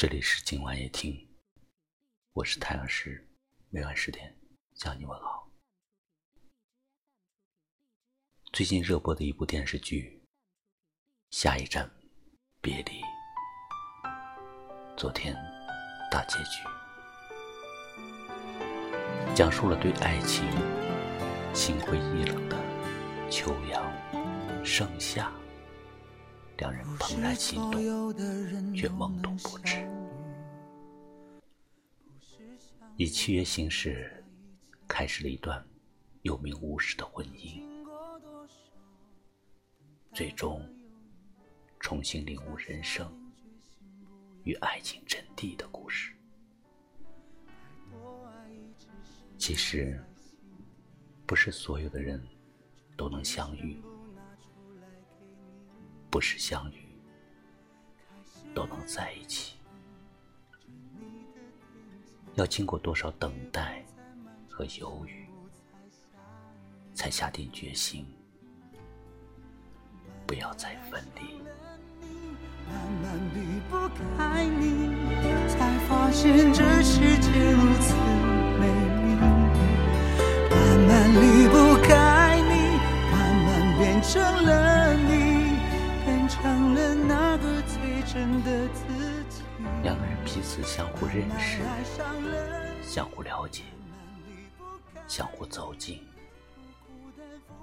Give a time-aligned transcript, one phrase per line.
[0.00, 1.28] 这里是今晚夜听，
[2.32, 3.28] 我是太阳石，
[3.68, 4.34] 每晚十点
[4.72, 5.46] 向你问好。
[8.50, 10.22] 最近热播的一部电视剧
[11.36, 11.90] 《下一站
[12.62, 12.92] 别离》，
[14.96, 15.36] 昨天
[16.10, 16.62] 大结局，
[19.34, 20.48] 讲述了对爱情
[21.52, 22.56] 心灰意冷的
[23.30, 23.84] 秋阳、
[24.64, 25.30] 盛夏。
[26.56, 29.89] 两人怦然心动，却懵懂不知。
[33.00, 34.22] 以契约形式
[34.86, 35.66] 开始了一段
[36.20, 37.62] 有名无实的婚姻，
[40.12, 40.62] 最终
[41.78, 43.10] 重新领悟人生
[44.44, 46.14] 与爱情真谛的故事。
[49.38, 49.98] 其实，
[51.24, 52.22] 不是所有的人
[52.98, 53.82] 都能相遇。
[56.10, 56.86] 不是相遇
[58.54, 59.56] 都能在一起，
[62.34, 63.84] 要经过多少等待
[64.48, 65.26] 和犹豫，
[66.94, 68.06] 才下定决心
[70.26, 71.40] 不要再分离。
[72.68, 73.76] 慢慢离不
[74.16, 74.94] 开你，
[75.48, 77.94] 才发现这世界如此
[78.58, 79.14] 美丽。
[80.50, 82.52] 慢慢离不开你，
[83.10, 85.10] 慢慢变成了你。
[86.02, 88.78] 变成了那个最真的自
[89.28, 89.42] 己
[89.82, 91.62] 两个人彼此相互认识，
[92.82, 93.64] 相互了解，
[95.08, 96.06] 相互走近，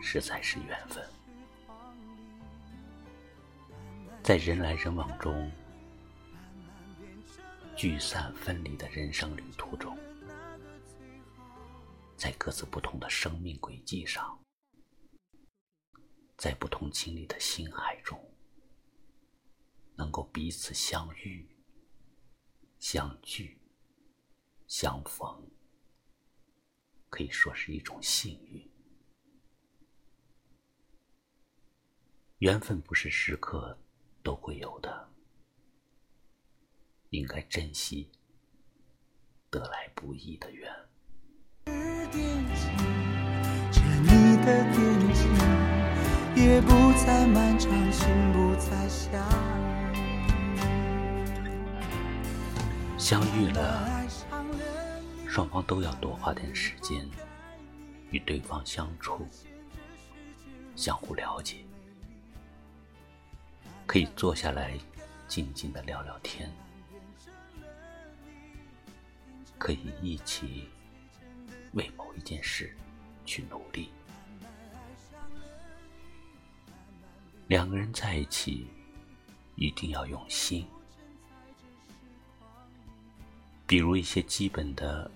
[0.00, 1.04] 实在是缘分。
[4.22, 5.50] 在人来人往中，
[7.74, 9.96] 聚散分离的人生旅途中，
[12.16, 14.38] 在各自不同的生命轨迹上，
[16.36, 18.18] 在不同经历的心海中。
[19.94, 21.46] 能够彼此相遇、
[22.82, 23.56] 相聚、
[24.66, 25.48] 相逢，
[27.08, 28.68] 可以说是一种幸运。
[32.38, 33.78] 缘分不是时刻
[34.20, 35.08] 都会有的，
[37.10, 38.10] 应该珍惜
[39.48, 40.68] 得来不易的缘。
[46.34, 46.68] 也不
[47.06, 49.51] 再漫长，心不再想
[53.02, 54.08] 相遇了，
[55.28, 57.04] 双方都要多花点时间
[58.12, 59.26] 与对方相处，
[60.76, 61.56] 相互了解，
[63.88, 64.78] 可以坐下来
[65.26, 66.48] 静静的聊聊天，
[69.58, 70.68] 可以一起
[71.72, 72.72] 为某一件事
[73.26, 73.90] 去努力。
[77.48, 78.68] 两个人在一起，
[79.56, 80.64] 一定要用心。
[83.72, 85.10] 比如一些基本的，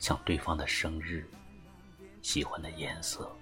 [0.00, 1.30] 像对方的生日、
[2.22, 3.32] 喜欢的颜色、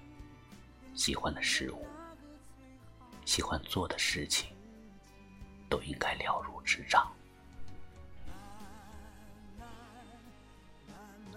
[0.94, 1.86] 喜欢的食物、
[3.24, 4.54] 喜欢做的事情，
[5.70, 7.10] 都应该了如指掌。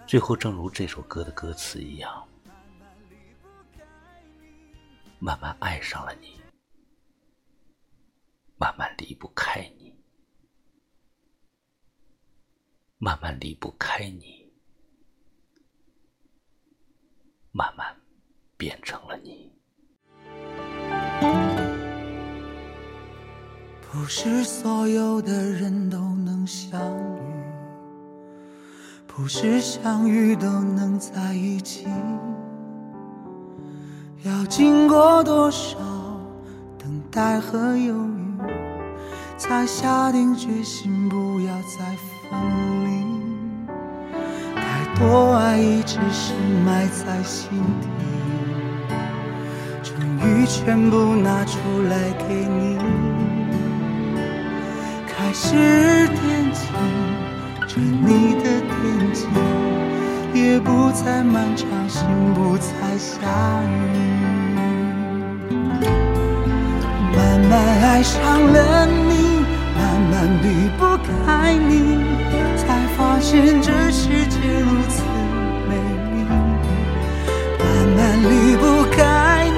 [0.06, 2.28] 最后，正如这首歌的歌词一样，
[5.18, 6.38] 慢慢爱上了你，
[8.58, 9.95] 慢慢离不开你。
[12.98, 14.50] 慢慢离不开你，
[17.52, 17.94] 慢慢
[18.56, 19.52] 变成了你。
[23.82, 26.80] 不是所有的人都能相
[27.16, 27.20] 遇，
[29.06, 31.86] 不是相遇都能在一起，
[34.24, 35.78] 要经过多少
[36.78, 38.38] 等待和犹豫，
[39.36, 41.94] 才下定决心不要再
[42.30, 42.38] 分
[42.84, 42.88] 离，
[44.54, 44.60] 太。
[44.98, 46.32] 多爱一直是
[46.64, 47.50] 埋在心
[47.82, 47.86] 底，
[49.82, 49.94] 终
[50.26, 51.58] 于全部拿出
[51.90, 52.78] 来给你，
[55.06, 56.60] 开始惦记
[57.68, 59.26] 着你的惦记，
[60.32, 62.02] 也不再漫长，心
[62.34, 63.20] 不再下
[63.62, 63.70] 雨，
[67.14, 67.52] 慢慢
[67.82, 69.44] 爱上了你，
[69.76, 72.15] 慢慢离不开你，
[73.60, 75.02] 这世界如此
[75.68, 76.24] 美丽，
[77.58, 77.64] 慢
[77.96, 77.98] 慢。
[78.22, 78.96] 离不开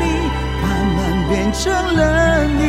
[0.00, 0.02] 你，
[0.62, 0.66] 慢
[0.96, 0.98] 慢
[1.28, 1.62] 变成
[1.94, 2.62] 了你，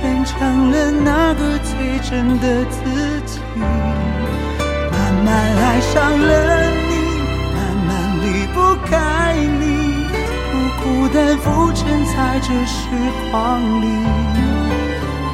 [0.00, 0.32] 变成
[0.70, 0.74] 了
[1.04, 1.72] 那个最
[2.08, 3.32] 真的自己。
[4.90, 6.32] 慢慢爱上了
[6.88, 6.92] 你，
[7.52, 7.56] 慢
[7.86, 7.90] 慢
[8.22, 8.24] 离
[8.54, 8.56] 不
[8.86, 8.92] 开
[9.36, 9.62] 你，
[10.50, 12.88] 不孤单浮沉在这时
[13.30, 13.84] 光里。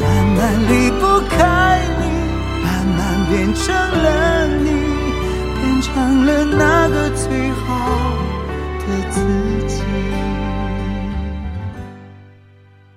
[0.01, 0.05] 慢
[0.37, 0.39] 慢
[0.69, 1.39] 离不开
[2.01, 2.03] 你，
[2.65, 2.67] 慢
[2.99, 2.99] 慢。
[3.31, 3.67] 变成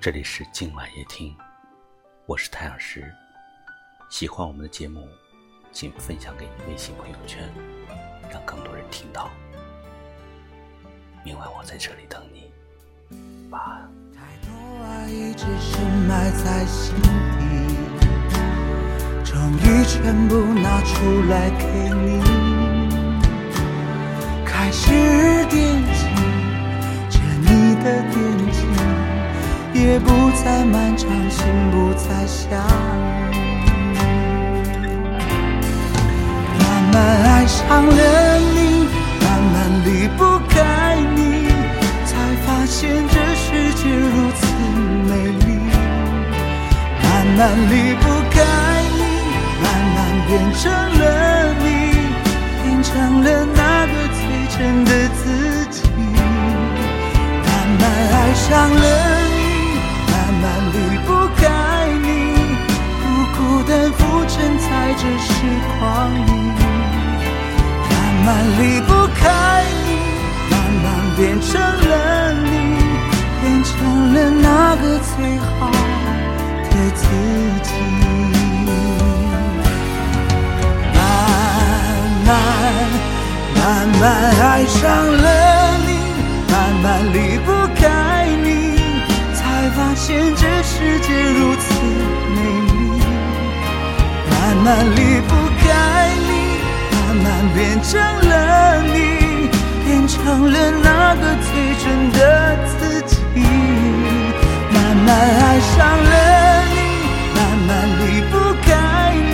[0.04, 1.34] 这里是今晚夜听，
[2.26, 3.10] 我是太阳石。
[4.10, 5.08] 喜欢我们的节目，
[5.72, 7.50] 请分享给你微信朋友圈，
[8.30, 9.30] 让更多人听到。
[11.24, 12.52] 明晚我在这里等你，
[13.50, 13.90] 晚安。
[14.14, 14.52] 太多
[14.84, 16.94] 爱一直深埋在心
[17.40, 17.46] 底，
[19.24, 21.64] 终于全部拿出来给
[21.96, 22.20] 你，
[24.44, 24.92] 开始
[25.50, 26.04] 惦记
[27.10, 28.04] 着你的
[29.84, 30.08] 惦记，也不
[30.44, 32.58] 再漫长，心不再想，
[36.60, 36.64] 慢
[36.94, 38.88] 慢爱上了你，
[39.20, 41.20] 慢慢离不开你，
[42.06, 42.12] 才
[42.46, 44.42] 发现这世界如此
[45.10, 45.12] 美
[45.46, 45.48] 丽。
[47.04, 47.06] 慢
[47.38, 48.36] 慢离不开
[48.98, 49.02] 你，
[49.62, 49.66] 慢
[49.96, 49.98] 慢
[50.28, 51.04] 变成了
[51.60, 51.66] 你，
[52.64, 52.92] 变成
[53.22, 54.22] 了那个最
[54.58, 55.22] 真的自
[55.70, 55.76] 己。
[57.46, 57.82] 慢慢
[58.14, 59.13] 爱上了
[65.04, 65.34] 这时
[65.80, 65.82] 光
[66.16, 66.32] 里。
[67.90, 67.92] 慢
[68.26, 68.28] 慢
[68.58, 68.90] 离不
[69.20, 69.22] 开
[69.84, 69.90] 你，
[70.50, 70.86] 慢慢
[71.18, 71.94] 变成了
[72.32, 72.56] 你，
[73.42, 73.74] 变成
[74.14, 74.48] 了那
[74.78, 75.52] 个最好
[76.72, 77.02] 的自
[77.64, 77.70] 己。
[80.94, 80.98] 慢
[82.26, 82.30] 慢
[83.58, 83.62] 慢
[84.00, 84.02] 慢
[84.40, 85.28] 爱上了
[85.86, 85.90] 你，
[86.50, 87.84] 慢慢离不开
[88.42, 88.48] 你，
[89.36, 89.42] 才
[89.76, 91.68] 发现这世界如此
[92.36, 92.73] 美丽。
[94.54, 95.34] 慢慢离不
[95.66, 95.66] 开
[96.28, 96.30] 你，
[96.92, 97.90] 慢慢变成
[98.30, 99.50] 了你，
[99.84, 101.50] 变成了那个最
[101.84, 102.20] 真的
[102.68, 103.14] 自己。
[104.72, 106.14] 慢慢爱上了
[106.70, 106.78] 你，
[107.34, 108.70] 慢慢离不开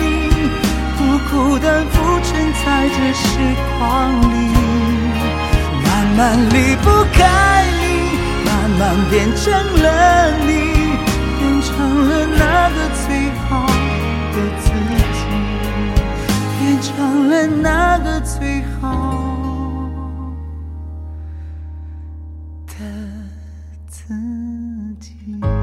[0.96, 1.94] 苦苦的浮
[2.24, 2.28] 沉
[2.64, 3.28] 在这时
[3.78, 3.78] 光
[4.22, 4.24] 里。
[5.84, 6.18] 慢慢
[6.48, 7.20] 离不开
[7.78, 7.82] 你，
[8.46, 9.52] 慢慢变成
[9.82, 9.86] 了
[10.46, 10.50] 你，
[11.38, 11.68] 变成
[12.08, 12.76] 了那个
[13.06, 13.06] 最
[13.48, 13.50] 好
[14.32, 14.69] 的自己，
[17.00, 19.90] 忘了那个最好
[22.66, 22.74] 的
[23.88, 24.14] 自
[25.00, 25.59] 己。